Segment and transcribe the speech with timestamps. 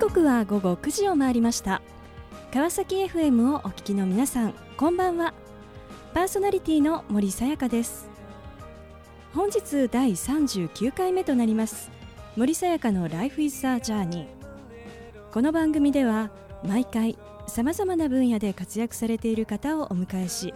[0.00, 1.82] 刻は午後9時を回りました。
[2.54, 5.34] 川崎 FM をお聞きの皆さんこんばんは。
[6.14, 8.08] パーソナリティの森さやかです。
[9.34, 11.90] 本日第39回目となります。
[12.34, 14.26] 森さやかの Life is a Journey
[15.32, 16.30] この番組では
[16.64, 20.54] 毎回さまざまな分野で活躍されている方をお迎えし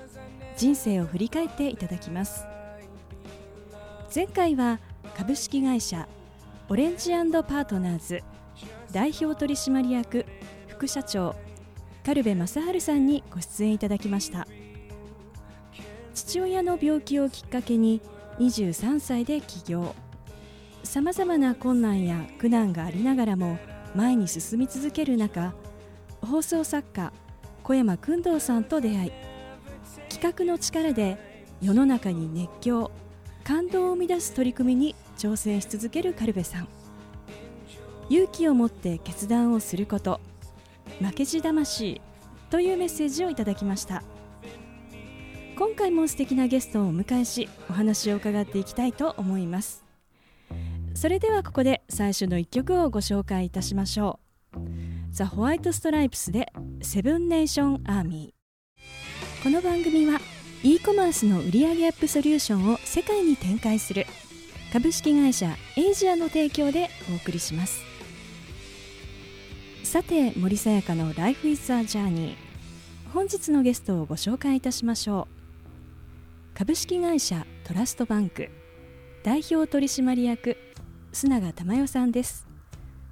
[0.56, 2.46] 人生を振り返っていただきます。
[4.12, 4.80] 前回は
[5.14, 6.08] 株式会社
[6.70, 8.22] オレンジパートナーズ
[8.94, 10.24] 代表取締役
[10.68, 11.34] 副社長
[12.06, 14.46] 軽部正治さんにご出演いただきました。
[16.14, 18.00] 父親の病気をきっかけに
[18.38, 19.96] 23歳で起業。
[20.84, 23.58] さまざまな困難や苦難がありながらも
[23.96, 25.54] 前に進み続ける中
[26.20, 27.12] 放送作家
[27.64, 29.12] 小山君堂さんと出会い
[30.08, 31.18] 企画の力で
[31.60, 32.92] 世の中に熱狂
[33.42, 36.83] 感動を生み出す取り組みに挑戦し続ける軽部さん。
[38.10, 40.20] 勇気を持って決断をすること。
[41.00, 42.00] 負けじ魂
[42.50, 44.02] というメッセージをいただきました。
[45.56, 49.84] 今回も素敵なゲストをお迎えしお話を伺っていきたいと思います。
[50.94, 54.20] それではここで最初の一曲をご紹介いたしましょ
[54.54, 54.58] う。
[55.10, 59.42] ザ・ホワイト・ストライプスでセブン・ネーション・アーミー。
[59.42, 60.20] この番組は
[60.62, 64.06] e コマースの売上アップソリューションを世界に展開する
[64.72, 67.93] 株式会社エイジアの提供でお送りします。
[69.94, 72.34] さて森さやかの Life is a Journey
[73.12, 75.28] 本日のゲストをご紹介いたしましょ
[76.52, 76.58] う。
[76.58, 78.50] 株式会社トラストバンク。
[79.22, 80.56] 代表取締役
[81.12, 82.44] 須永珠代さんです。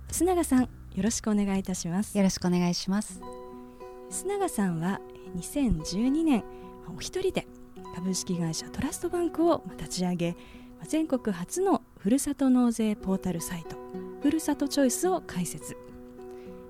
[0.08, 2.18] 須永さんよろしくお願いいたします。
[2.18, 3.20] よろしくお願いします。
[4.10, 5.00] 須永さんは
[5.36, 6.42] 2012年
[6.92, 7.46] お一人で
[7.94, 10.36] 株式会社トラストバンクを立ち上げ
[10.88, 13.76] 全国初のふるさと納税ポータルサイト
[14.20, 15.76] ふるさとチョイスを開設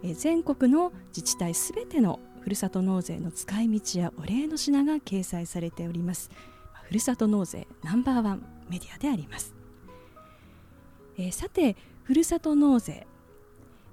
[0.03, 6.31] え全国の自治体すべてのふるさと納税の使い道やお礼の品が掲載されております。
[6.92, 9.54] ふるさと納税ナンバーワンメディアであります、
[11.16, 13.06] えー、さてふるさと納税、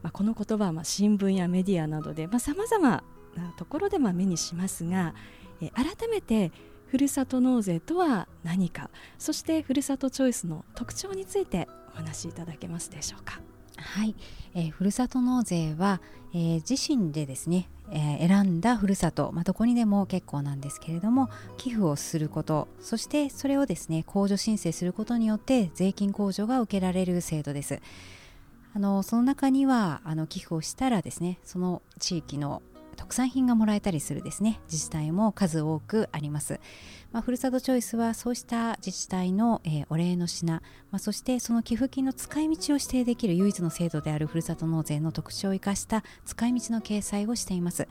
[0.01, 3.03] まあ、この言葉はまあ新聞やメディアなどでさまざ、ま
[3.37, 5.13] なところでまあ目にしますが、
[5.61, 6.51] えー、改めて
[6.87, 13.39] ふるさと納税とは何かそしてふるさとチョイスの特徴についてお話しいただけますでしょうか。
[13.79, 14.15] はい、
[14.53, 16.01] えー、ふるさと納税は、
[16.33, 27.81] えー、自身でですね、えー、選んだふるさと、まあ、どこにでも結構なんですけれども寄付をすることそしてそれをですね控除申請することによって税金控除が受けられる制度です。
[28.71, 32.61] あのその中にはあの寄付をしたらですねその地域の
[32.99, 34.59] 特産品がもらえたりするですね。
[34.65, 36.59] 自治体も数多くあります、
[37.13, 40.61] まあ、ふるさとチョイスはそうした自治体の、えー、お礼の品、ま
[40.97, 47.87] あ、そしてその寄付金の使い道を指定できる唯一の制度であるふるさと納税の特徴を生かした使い道の掲載をしています、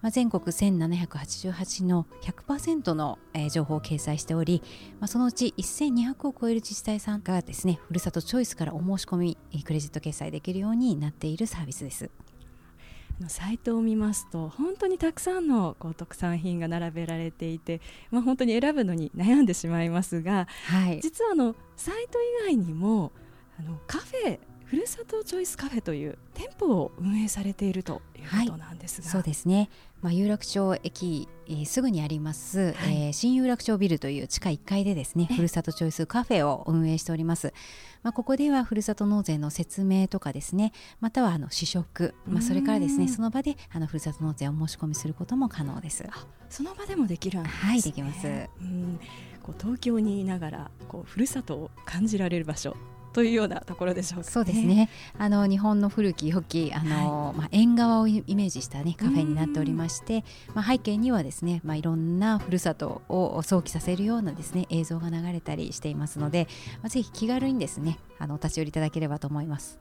[0.00, 4.62] まあ、全国1788の100%の、えー、情報を掲載しており、
[5.00, 12.10] まあ、そのうち1200を超える自治体さんがですねふるさとチョイスからお申し込みクレジット決済できるようになっているサービスです。
[13.28, 23.12] サイトを見ますと本当にたくさんのこう特産品が並べられていて、まあ、本当に選ぶのに悩んでしまいますが、はい、実はあのサイト以外にも
[23.58, 29.70] あのカフェふるさとチョイスカフェという店舗を運営されているということなんですが、はい、そうですね、
[30.02, 37.54] まあ、有楽町駅、えー、すぐにあります、はい、えー、新有楽町ビルという地下1階でですねふるさとチョイスカフェを運営しております、
[38.02, 46.04] まあ、ここではふるさと納税の説明とかですねまたはあの試食、まあ、それからですねその場であのふるさと納税を申し込みすることも可能です。
[46.48, 48.26] その場でもできるんです、ね、はいできます。
[48.26, 49.00] うん。
[49.42, 52.76] こう東京にいながらこうふるさとを感じられる場所
[53.16, 54.90] というようなところでしょうか、ね、そうですね。
[55.16, 60.22] あの日本の古き良きあの、はい、まあ、縁側をイメージした、ね、カフェになっておりまして、
[60.52, 66.46] まあ、背景にはですね、まあ、いろんなふるさとを想起させるようなですね映像が流れたりしていますので、
[66.82, 69.78] まあ、ぜひ気軽にですねあのお立ち寄りいただければと思います。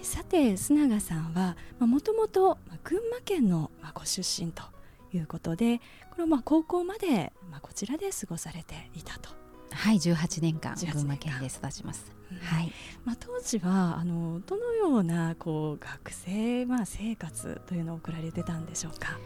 [0.00, 4.62] さて須永さんはもともと群馬県のご出身と
[5.12, 5.82] いうことで
[6.12, 9.43] これまあ高校までまあこちらで過ごされていたと
[9.74, 12.72] はい18年間群馬県で育ちます、うん、はい。
[13.04, 19.18] まあ、当時はあのどのようなこう学生、まあ、生活というのを送られてたんでしょうか？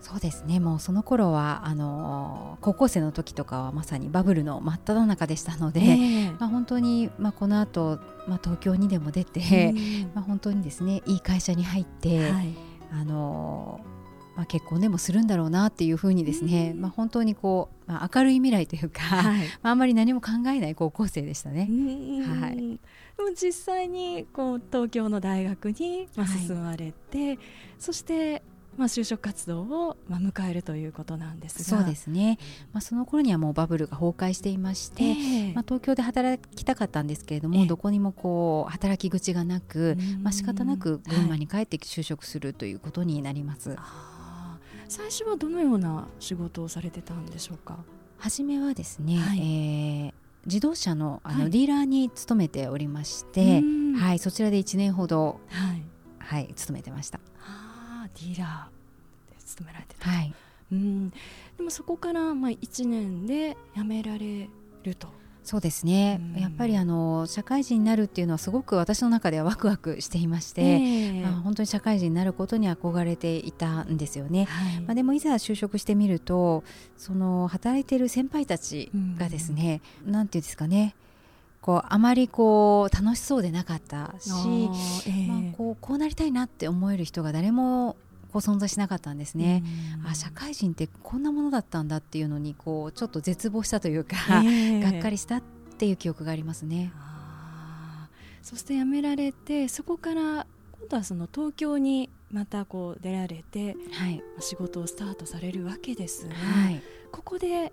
[0.00, 0.60] そうですね。
[0.60, 5.84] もうその頃はあの高校生の時とかはまさにバブルの真っ只中でしたので、え。
[6.28, 7.98] ー、まあ、本当に、まあ、この後、
[8.28, 9.74] まあ東京にでも出て、
[10.14, 12.54] まあ、本当にですねいい会社に入って、はい、
[12.92, 13.80] あの
[14.38, 21.62] まあ、結婚でもするんだろうなっていうふうにですね、まあ、本当にこう、まあ、明るい未来というか、はい、 まあ、あんまり何も考えない高校生でしたね。
[21.62, 27.38] はい、でも実際にこう東京の大学にまあ進まれて、はい、
[27.80, 28.44] そして
[28.76, 31.78] まあ、就職活動をまあ迎えるということなんですが。
[31.78, 32.38] そうですね、
[32.72, 43.70] まあ、その頃にはもうバブルが崩壊していまして、えー、まあ、東京で働きたかったんですけれども、えー、どこにもこう働き口がなく、まあ仕方なく群馬に帰って就職するということになります。
[43.70, 43.74] は
[44.14, 44.17] い
[44.88, 47.78] 最初はどのような仕事をされてたんでしょうか？
[48.16, 50.12] 初めはですね、はい、えー、
[50.46, 53.62] 自動車のあの、はい、ディーラーに勤めておりまして、
[53.98, 55.82] はい、そちらで1年ほど、はい、
[56.18, 57.20] はい、勤めてました。
[57.40, 60.08] ああ、ディーラーで勤められてた。
[60.08, 60.34] はい、
[60.72, 61.10] うん。
[61.10, 61.16] で
[61.62, 64.48] もそこからまあ1年で辞められ
[64.82, 65.08] ると。
[65.48, 76.64] そうですね、うん、やっぱりあの社会人になるっていうのはすごく私の中ではワクワクしていまして、えー、まあ、本当に社会人になることに憧れていたんですよね、はい、まあ、でもいざ就職してみると
[76.98, 80.94] その働いている先輩たちがですね、うん、なんていうんですかね。
[81.62, 87.96] こうあまりこう楽しそうでなかったし、えー、まあ、こうこうなりたいなって思える人が誰も
[88.32, 89.62] こう存在しなかったんですね、
[90.08, 95.42] あ社会人ってこんなものだったんだっていうのにこうちょっと絶望したというか、えー、がっかりしたっ
[95.78, 96.92] ていう記憶がありますね。
[98.42, 107.72] そして辞められてそこから今度はその東京にまたこう出られて、はい、仕事をスタートされるわけですが、はい、ここで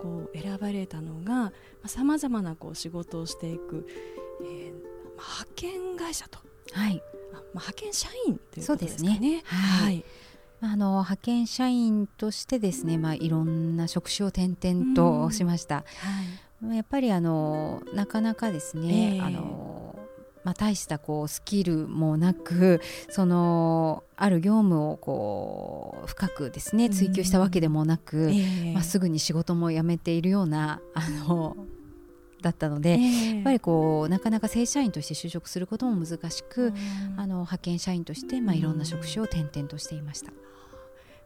[0.00, 1.52] こう選ばれたのが
[1.86, 3.86] さまざ、まなこう仕事をしていく、
[4.42, 4.72] えー、
[5.12, 6.38] 派遣会社と、
[6.72, 7.02] はい。
[7.32, 9.18] まあ、派遣社員ということですかね。
[9.18, 9.42] ね。
[9.46, 10.04] はい、
[10.60, 15.84] あの派遣社員としてですね、まあ、いろんな職種を転々としました。
[16.62, 19.84] はい、やっぱりあのなかなかですね、えー、あの
[20.44, 31.56] まあ、大したこうスキルもなくそのある業務をこう深くですね追求したわけでもなく、えー、まあ、すぐに仕事も辞めているようなあの
[32.44, 36.72] だったので、えー、やっぱりこうなかなか正社員として就職することも難しく、
[37.16, 40.32] あの派遣社員として、まあ、いろんな職種を転々としていました。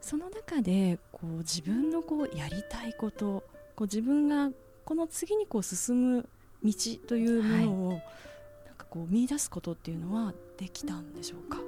[0.00, 3.42] その中でこう自分のこうやりたいこと
[3.74, 4.50] こう自分が
[4.84, 6.28] この次にこう進む
[6.64, 6.72] 道
[7.06, 8.02] というものを、はい、
[8.66, 11.58] なんかこう見出すことっていうのはできたんでしょうか？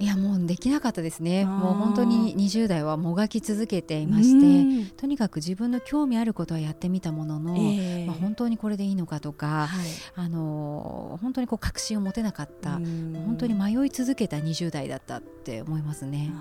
[0.00, 1.44] いやもうできなかったですね。
[1.44, 9.86] もう本当に20代はもがき続けていましてとにかく自分の興味あることはやってみたものの、えー、まあ、本当にこれでいいのかとか、はい、
[10.16, 16.32] あの本当にこう確信を持てなかった本当に迷い続けた20代だったって思いますね。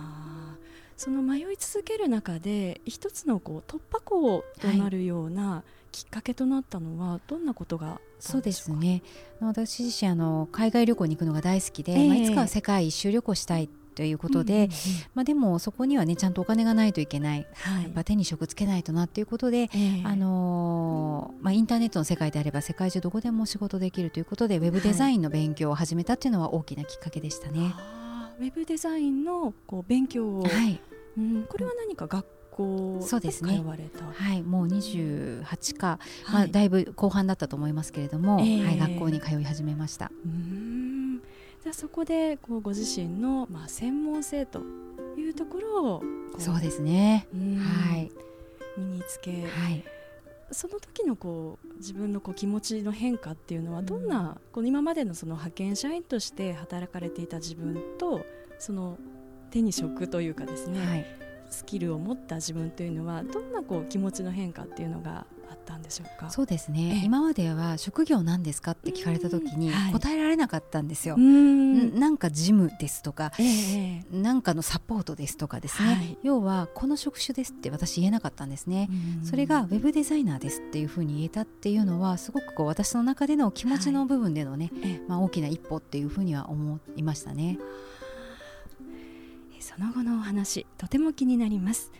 [0.97, 9.03] その迷い続ける中で一つのこう突破口となるようなきっかけとなったのはどんなことがそうですね。
[9.41, 14.69] 私自身あの海外旅行に行くのが大好きで、えー、まあ、いつかは世界一周旅行したいということで、うんうんうん、
[15.13, 27.75] まあ、でもそこにはねちゃんとお金がないといけない、はい、やっぱ手に職つけないとなっていうことで、えー、あのー、まあ、インターネットの世界であれば世界中どこでも仕事できるということでウェブデザインの勉強を始めたっていうのは大きなきっかけでしたね。
[28.39, 30.79] ウェブデザインのこう勉強を、はい。
[31.17, 33.61] うん、これは何か学校そうですね。
[34.13, 35.99] はいもう28か、
[36.31, 40.11] まあ、だいぶ後半だったと思いますけれども、えー、はい、学校に通い始めました。
[40.25, 41.21] うん。
[41.61, 44.61] じゃあそこでこうご自身の、まあ、専門性と
[45.17, 46.03] いうところを
[46.37, 47.27] そうですね。
[47.59, 48.11] はい。
[48.77, 49.83] 身につけ、はい、
[50.53, 58.25] その時のこう自分のこう気持ちの変化っていうのはどんな、こう今までのその派遣社員として働かれていた自分と
[58.59, 58.97] その
[59.51, 61.05] 手に職というかですね、はい、
[61.53, 66.29] スキルを持った自分というのはどんなこう気持ちの変化っていうのがあったんでしょうか？
[66.31, 67.01] そうですね。
[67.05, 78.89] 今までは職業なんですかって聞かれた時に答えられなかったんですよ、はい、なんかジムですとか、えー、なんかのサポートですとかですね、はい、要はこの職種ですって私言えなかったんですね。
[79.23, 87.59] それがウェブデザイナーですっていうふうに言えたっていうのはすごくこう私の中での気持ちの部分でのね、はい、まあ、大きな一歩っていうふうには思いましたね。
[89.63, 91.91] その後のお話とても気になります。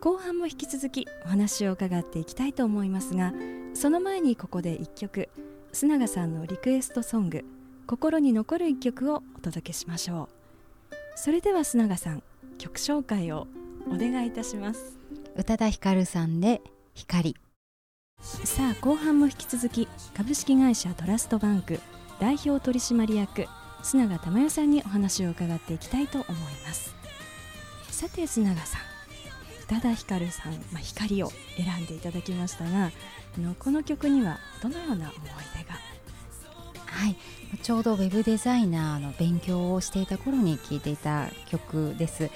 [0.00, 3.34] 後半も引き続きお話を伺っていきたいと思いますが
[3.74, 5.28] その前にここで1曲
[5.74, 7.44] 須永さんのリクエストソング
[7.86, 10.94] 心に残る1曲をお届けしましょう。
[11.16, 12.22] それでは須永さん
[12.56, 13.46] 曲紹介を
[13.86, 14.98] お願いいたします。
[15.36, 16.62] 宇多田ヒカルさんで
[16.94, 17.36] 光。
[18.22, 21.80] さあ後半も引き続き株式会社トラストバンク
[22.20, 23.46] 代表取締役
[23.82, 26.34] 須永珠代さんにお話を伺っていきたいと思い
[26.66, 26.99] ます
[27.90, 32.90] さて須永さん宇多田ヒカルさん、まあ、光を選んでいただきましたが
[33.36, 35.10] あのこの曲にはどのような思い
[35.56, 35.74] 出が？
[36.86, 37.16] はい。
[37.62, 42.30] ちょうどウェブデザイナーの勉強をしていた頃に聴いていた曲です。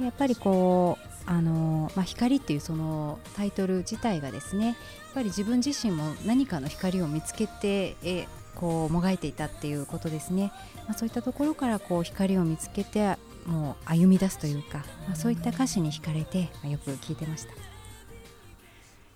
[0.00, 4.76] やっぱりこうあの、まあ、光っていうそのタイトル自体がですねやっ
[5.14, 10.52] ぱり自分自身も何かの光を見つけてえこうもがいていたっていうことですね、
[10.86, 13.16] まあ、そういったところからこう光を見つけて
[13.46, 17.52] もう歩み出すというか、まあ、そういった歌詞に惹かれて、まあ、よく聞いてました。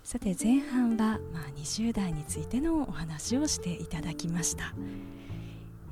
[0.05, 4.75] さて前半は、まあ、20代についてのお話をしていただきました。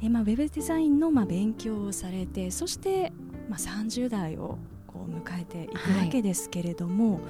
[0.03, 3.13] え、まあ、ウェブデザインのまあ勉強をされてそして、
[3.49, 7.29] まあ、30代をこう迎えていくわけですけれども、はい、ま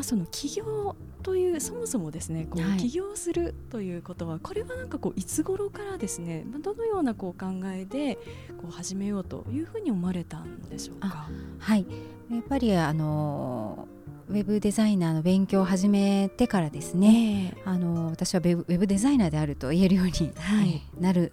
[0.00, 8.14] あ、その起業というそもそもですねこう起業するということは、はい、これはなんかこういつ頃からですね、まあ、どのようなこう考えで
[8.56, 11.28] こう始めようというふうに思われたんでしょうか？
[11.58, 11.84] はい。
[12.30, 13.88] やっぱりあの
[14.28, 21.32] ウェブデザイナーの勉強を始めてからですね、えー、あの私はウェブデザイナーであると言えるように、はい、なる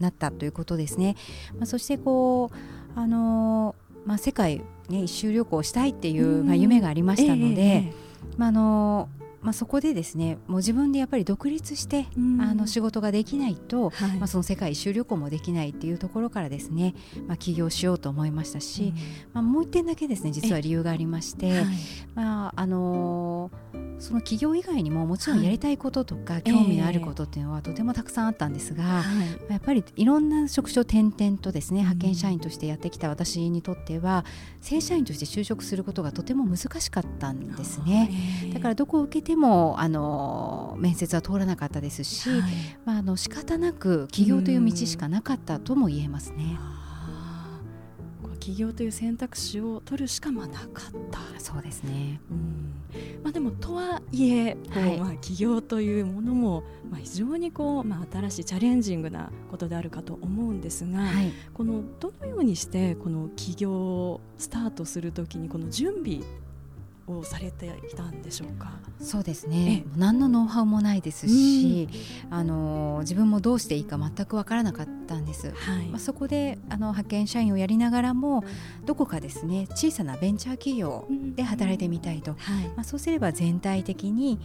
[0.00, 1.14] なったということですね。
[1.52, 7.92] まあ、そしてこうあの、まあ、世界、ね、一周旅行したいっていう、まあ、夢がありましたので、えー、
[8.36, 9.08] まあ、あの
[9.40, 16.94] まあ、そこでですねもう自分でやっぱり独立して、うん、あの仕事ができないと、はい、まあ、その世界一周旅行もできないっていうところからですね、
[17.26, 18.94] まあ、起業しようと思いましたし、うん、
[19.32, 21.66] まあ、もう一点だけですね実は理由がありまして、はい、
[22.14, 29.02] まああのーその企業以外にももちろんやりたいこととか、興味のあることっていうのはとてもたくさんあったんですが、は
[29.48, 34.24] い、やっぱりいろんな職種を転々とですね派遣社員としてやってきた私にとっては
[34.60, 38.10] 正社員として就職することがとても難しかったんですね。
[38.54, 42.40] だからどこを受けてもあの面接は通らなかったですし、はい、
[42.86, 46.58] まあ、あの仕方なく起業という道しかなかったとも言えますね。
[48.40, 50.68] 起業という選択肢を取るしかまなかっ
[51.10, 51.18] た。
[51.38, 52.72] そうですね、うん。
[53.22, 66.22] まあ、でもとはいえはい、まあ、起業というものも、まあ、非常にこう、まあ、新しいチャレンジングなことであるかと思うんですが、はい、このどのようにしてこの起業をスタートするときにこの準備
[67.16, 68.72] をされてきたんでしょうか？
[69.00, 69.84] そうですね。
[69.96, 71.88] 何のノウハウもないですし、
[72.26, 78.44] うん、あの自分もどうしていいか全く分からなかったんです、はい、まあ、そこであの派遣社員をやりながらも
[78.84, 84.38] どこかですね小さなベンチャー企業で働いてみたいと、うんはい、まあ、そうすれば全体的に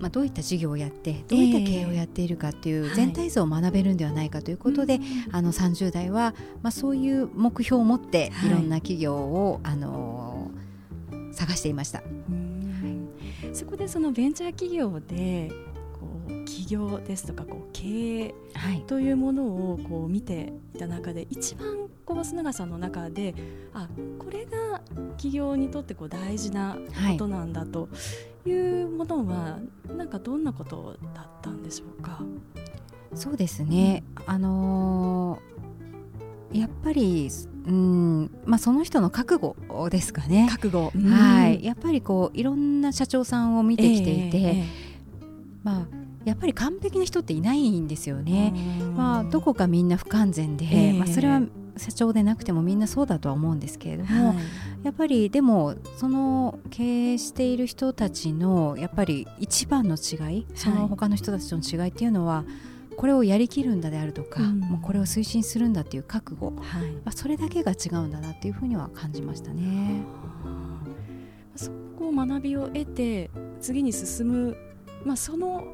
[0.00, 8.50] まあ、どういった事業をやってどういった経営をやっているかっていう全体像を学べるんではないかということで、はい、あの30代は、まあ、そういう目標を持ってい。
[8.50, 10.13] ろんな企業を、はい、あの
[11.34, 12.02] 探していました。
[13.52, 15.52] そこでそのベンチャー企業で
[15.92, 18.34] こう起業ですとかこう経営
[18.86, 23.34] というものをこう見ていた中で一番こう須永さんの中で
[23.72, 23.88] あ
[24.18, 24.80] これが
[25.16, 26.76] 起業にとってこう大事な
[27.12, 27.88] ことなんだと
[28.44, 29.58] いうものは、
[29.96, 32.20] なんかどんなことだったんでしょうか？
[33.14, 35.53] そうですね、あのー、
[36.54, 37.28] やっぱり
[37.66, 39.56] うんまあ、その人の覚悟
[39.88, 40.48] ですかね。
[40.50, 44.64] 覚悟、はい、やっぱりこういろんな社長さんを見てきていて、えー、
[45.62, 45.86] まあ
[46.26, 48.52] やっぱり完璧な人っていないんですよね。
[48.94, 51.40] まあどこかみんな不完全で、えー、まあそれは
[51.76, 54.36] 社長でなくてもみんなそうだとは思うんですけれども、はい、
[54.84, 62.44] やっぱりでもその経営している人たちのやっぱり一番の違い、その他の人たちとの違いっていうのは。
[62.96, 70.02] これをやりきるんだであるとか、うん、もうこれを推進するんだっていう覚悟、はい、まあ、それだけが違うんだなっていうふうには感じましたね。
[71.56, 74.56] そこを学びを得て次に進む、
[75.04, 75.64] まあ、その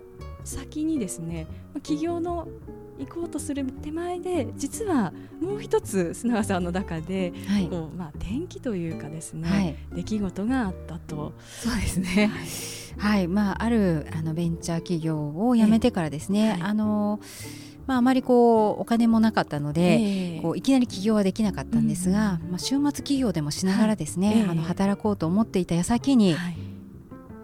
[0.44, 2.48] 先にですね企業の
[2.98, 11.32] 行こうとする手前で実はもう一つ須永さんの中で、はい、こうまあ、転機というかですね、はい、出来事があったと。
[11.48, 12.30] そうですね、
[12.98, 13.16] はい。
[13.16, 13.28] はい。
[13.28, 17.20] まあ、あるあのベンチャー企業を辞めてからですね、はい、あの
[17.86, 24.42] まあ、あまりこうお金もなかったので、えー、こういきなり起業はできなかったんですが、うん、まあ、週末企業でもしながらですね、はいえ。
[24.42, 26.56] ー、あの働こうと思っていた矢先に、はい、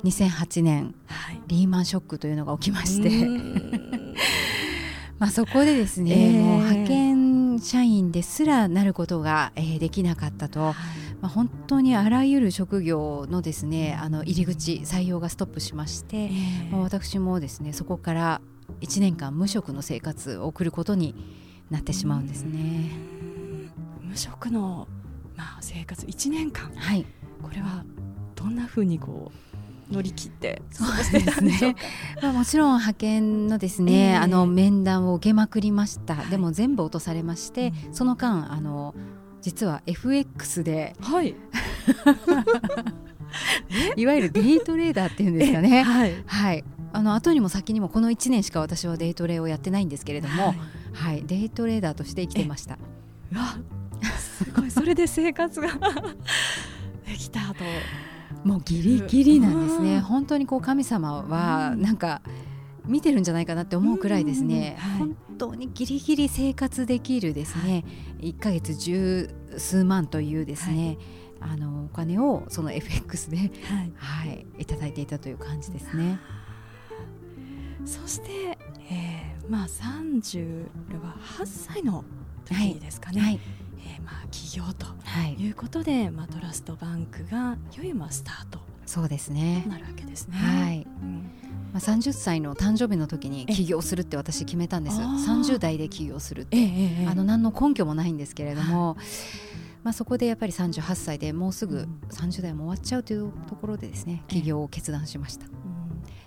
[0.06, 3.26] 2008年、はい、リーマンショックというのが起きまして。
[5.18, 10.74] まあそこでですね、えー、もう派遣社員ですらなることが、えー、できなかったと。
[11.22, 18.42] まあ、本当にあらゆる職業のですねあの入り口採用がストップしまして、えー、まあ、私もですねそこから
[18.82, 21.14] 1年間無職の生活を送ることに
[21.70, 22.90] なってしまうんですね。
[24.02, 24.86] 無職の、
[25.36, 27.06] まあ、生活1年間、はい、
[27.42, 27.84] これは
[28.34, 29.45] どんなふうにこう
[29.90, 31.76] 乗り切ってそうですね。
[32.22, 38.94] まあ、もちろん派遣のですね、えー、あの面談を受けまくりました、はい、でも全部落とされまして、うん、その間あの
[39.42, 41.36] 実は FX で、はい、
[43.96, 45.82] いわゆるデイトレーダーっていうんですかね。
[45.82, 50.56] はい、はい、あの後にも先にもこの1年しか私はデイトレをやってないんですけれども、はい、
[50.92, 52.78] はい、デイトレーダーとして生きてました。
[53.34, 53.58] わ
[54.18, 54.70] すごい。
[54.70, 55.68] それで生活が
[57.06, 57.62] できたと
[58.44, 62.22] もうギリギリなんですね、本当にこう神様はなんか
[62.86, 67.84] 見てるんじゃないかなって思うくらいですね、はい、本当にギリギリ生活できるですね、
[68.18, 70.98] はい、1ヶ月十数万というですね、
[71.40, 73.50] はい、あのお金をその FX で、はい。
[73.96, 76.18] はいいただいていたという感じですね。
[77.84, 78.58] そして、
[78.90, 80.66] えー、まあ38
[81.44, 82.04] 歳の
[82.44, 83.40] 時ですかね、はい、
[83.78, 84.86] えー、まあ起業と
[85.24, 85.48] い。
[85.48, 88.60] うことで、はい、まあトラストバンクがいよいよまあスタート。
[88.86, 89.64] そうですね。
[89.68, 90.36] なるわけですね。
[90.36, 91.30] はい、うん。
[91.72, 94.98] まあ、30歳の誕生日の時に起業するって私決めたんです。
[94.98, 96.56] 30代で起業するって、
[97.06, 98.96] あの何の根拠もないんですけれども、はい、
[99.82, 105.46] まあ、そこでやっぱり38歳でもうすぐ30代も終わっちゃうというところでですね起業を決断しました。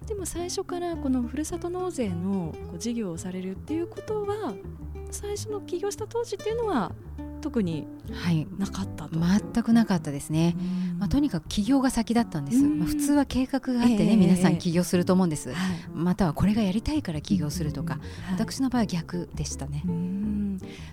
[0.06, 4.54] でも最初からこのふるさと納税の事業をされるっていうことは
[5.12, 6.92] 最初の起業した当時っていうのは
[7.40, 7.88] 特に
[8.58, 10.56] なかったと、はい、全くなかったですね、
[10.98, 15.54] まあ、とにかく起業が先だったんです、まあ、普通は計画があってね、えー、皆さん起業すると思うんです、
[15.94, 18.00] またはこれがやりたいから起業するとか、
[18.32, 19.84] 私の場合は逆でしたね。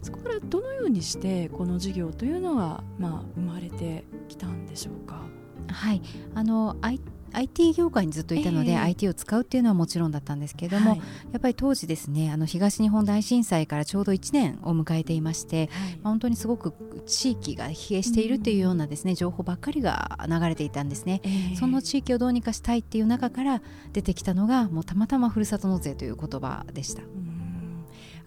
[0.02, 5.22] そこからどのようにしてこの事業というのは、まあ、生まれてきたんでしょうか？
[5.68, 6.02] はい。
[6.34, 11.04] あの IT IT 業界にずっといたので、えー、IT を使うっていうのはもちろんだったんですけれども、はい、や
[11.38, 16.72] っぱり当時ですねあの東日本大震災からちょうど1年を迎えていまして、はい、まあ、本当にすごく
[17.06, 23.60] 地域が疲弊しているっていうようなですね、うん、情報ばっかりが流れていたんですね、えー、その地域をどうにかしたいっていう中から
[23.92, 27.02] 出てきたのがもうたまたまふるさと納税という言葉でした。
[27.02, 27.35] うん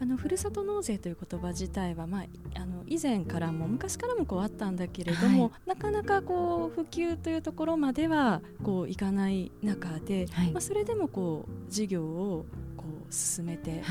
[0.01, 2.23] あのふるさと納税という言葉自体は、まあ、
[2.55, 12.45] あの以前からも昔からもこうあったんだけれども、はい、なかなかこう普及というところまではこういかない中で、はい、まあ、それでもこう事業を
[12.77, 13.81] こう進めて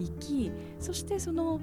[0.00, 0.08] い。
[0.18, 1.60] き、はい、そしてその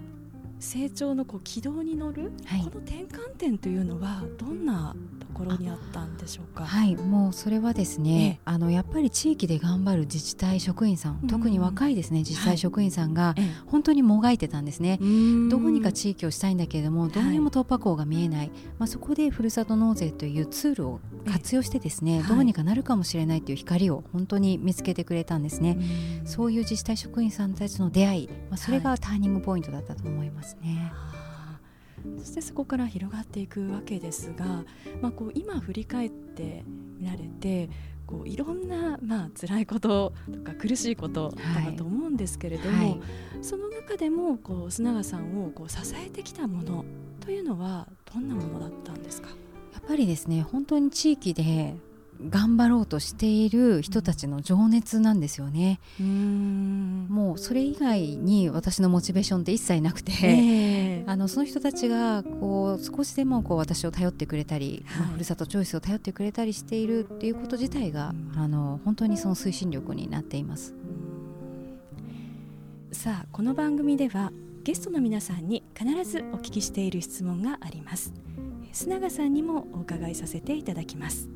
[0.59, 2.31] 成長のこう軌道に乗る、
[2.63, 4.95] この転換点というのはどんな
[5.33, 6.65] ころにあったんでしょうか？
[6.65, 13.35] はいもうそれはですね、あのやっぱり地域で頑張る自治体職員さん、特に若いですね自治体職員さんが
[13.67, 14.97] 本当にもがいてたんですね、
[15.49, 25.77] どうにか地域をしたいんだけれどもどうにも突破口が見えない、まあ、そこでふるさと納税というツールを活用してですね、どうにかなるかもしれないという光を本当に見つけてくれたんですね、
[26.25, 30.91] そういう自治体職員さんたちの出会い、まあ、それがターニングポイントだったと思いますね。
[32.19, 34.63] そしてそこから広がっていくわけですが、
[35.01, 36.63] まあ、こう今振り返って
[36.97, 37.69] みられて
[38.07, 41.33] こういろんな、まあ辛いこととか苦しいこと
[41.65, 42.89] だと思うんですけれども、はい。
[42.91, 42.99] はい、
[43.41, 46.85] その中でもこう須永さんをこう支えてきたもの
[47.19, 49.29] というのはどんなものだったんですか？
[49.73, 51.75] やっぱりですね本当に地域で
[52.27, 55.79] 頑張ろうとしている人たちの情熱なんですよね。
[55.99, 70.73] うもうそれ以外に私のモチベーションって一切なくて、えー、あのその人たちがこう少しでもこう私を頼ってくれたり、はい、まあ、ふるさとチョイスを頼ってくれたりしているっていうこと自体が、あの本当にその推進力になっています。
[72.91, 74.31] さあこの番組では
[74.63, 78.13] ゲストの皆さんに必ずお聞きしている質問があります。
[78.73, 81.27] 須永さんにもお伺いさせていただきます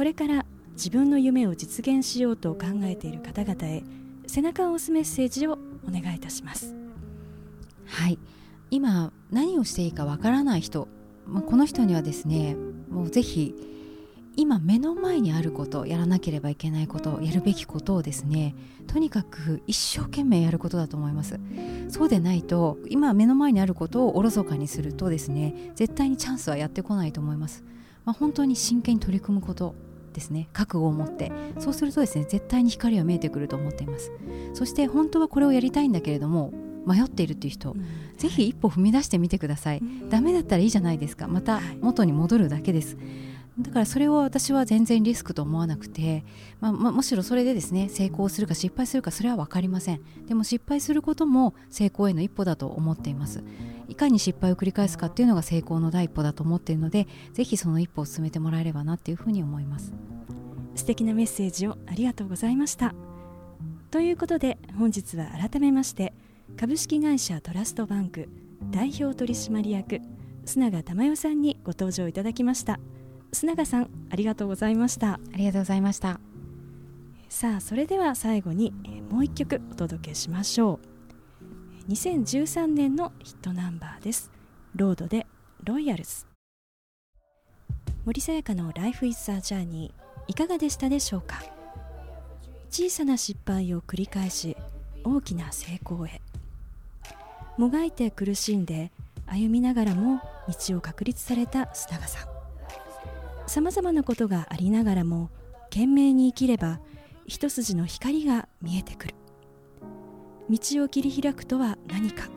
[0.00, 3.82] これから自分の夢を実現しようと考えている方々へ
[4.26, 6.74] 背中を押すメッセージをお願いいたします。
[7.84, 8.18] はい。
[8.70, 10.88] 今何をしていいかわからない人、
[11.26, 12.56] まあ、この人にはですね
[12.88, 13.54] もうぜひ
[14.36, 18.54] 今目の前にあることやらなければいけないことやるべきことをですね
[18.86, 21.38] とにかく一生懸命やることだと思います。
[21.90, 27.62] そうでないと今目の前にあることをおろそかにするとですね絶対にチャンスはやってこないと思います、
[28.06, 29.89] まあ、本当に真剣に取り組むこと。
[30.12, 31.32] ですね覚悟を持って。
[31.58, 34.12] そうするとですね絶対に光は見えてくると思っています。
[34.54, 36.52] そして本当はこれをやりたいんだけれども
[36.86, 37.84] 迷っているっていう人、うん、
[38.16, 41.28] ぜひ一歩踏み出してみてください、うん、ダメだったらいいじゃないですか。
[41.28, 42.96] また元に戻るだけです、
[43.58, 46.24] だからそれを私は全然リスクと思わなくて、
[46.60, 50.00] まあ、ま、むしろそれでですね成功するか失敗するかそれは分かりません。
[50.26, 53.42] でも失敗することも成功への一歩だと思っています。
[53.88, 59.92] いかに失敗を繰り返すかっていうのが成功の第一歩だと思っているのでぜひその一歩を進めてもらえればなっていうふうに思います。
[60.76, 62.94] 素敵なメッセージをありがとうございました。
[63.90, 66.14] ということで本日は改めまして
[66.56, 68.28] 株式会社トラストバンク
[68.70, 70.00] 代表取締役
[70.46, 72.78] 須永珠代さんにご登場いただきました。
[73.32, 75.14] 須永さんありがとうございました。
[75.14, 76.20] ありがとうございました。
[77.28, 78.72] さあそれでは最後に
[79.08, 80.80] もう一曲お届けしましょ
[81.88, 81.92] う。
[81.92, 84.30] 2013年のヒットナンバーです。
[84.74, 85.26] ロードで
[85.64, 86.26] ロイヤルズ。
[88.04, 89.92] 森さやかの Life is a Journey
[90.26, 91.42] いかがでしたでしょうか？
[92.70, 94.56] 小さな失敗を繰り返し
[95.04, 96.20] 大きな成功へ。
[97.56, 98.90] もがいて苦しんで
[99.26, 102.39] 歩みながらも道を確立された須永さん
[103.50, 105.28] さまざまなことがありながらも
[105.70, 106.78] 懸命に生きれば
[107.26, 109.14] 一筋の光が見えてくる。
[110.48, 112.28] 道を切り開くとは何か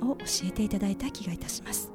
[0.00, 1.92] を教えていただいた気がいたします。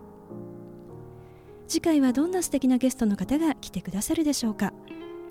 [1.67, 4.71] 次回はどんな素敵なゲストの方が来てくださるでしょうか。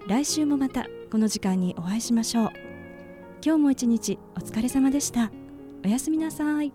[0.08, 2.50] 来週もまたこの時間にお会いしましょう。
[3.40, 5.30] 今日も一日お疲れ様でした。
[5.84, 6.72] おやすみなさい。